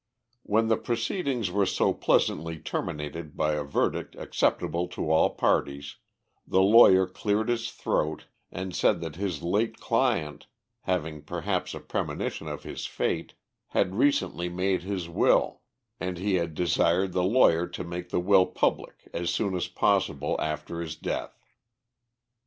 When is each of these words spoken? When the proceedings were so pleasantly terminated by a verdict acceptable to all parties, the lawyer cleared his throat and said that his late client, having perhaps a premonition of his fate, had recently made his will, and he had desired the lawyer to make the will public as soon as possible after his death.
When 0.41 0.67
the 0.67 0.77
proceedings 0.77 1.51
were 1.51 1.67
so 1.67 1.93
pleasantly 1.93 2.57
terminated 2.57 3.37
by 3.37 3.51
a 3.53 3.63
verdict 3.63 4.15
acceptable 4.15 4.87
to 4.87 5.11
all 5.11 5.29
parties, 5.35 5.97
the 6.47 6.63
lawyer 6.63 7.05
cleared 7.05 7.49
his 7.49 7.69
throat 7.69 8.25
and 8.51 8.75
said 8.75 8.99
that 9.01 9.17
his 9.17 9.43
late 9.43 9.77
client, 9.79 10.47
having 10.85 11.21
perhaps 11.21 11.75
a 11.75 11.79
premonition 11.79 12.47
of 12.47 12.63
his 12.63 12.87
fate, 12.87 13.35
had 13.67 13.93
recently 13.93 14.49
made 14.49 14.81
his 14.81 15.07
will, 15.07 15.61
and 15.99 16.17
he 16.17 16.33
had 16.33 16.55
desired 16.55 17.13
the 17.13 17.21
lawyer 17.23 17.67
to 17.67 17.83
make 17.83 18.09
the 18.09 18.19
will 18.19 18.47
public 18.47 19.07
as 19.13 19.29
soon 19.29 19.53
as 19.55 19.67
possible 19.67 20.35
after 20.39 20.81
his 20.81 20.95
death. 20.95 21.43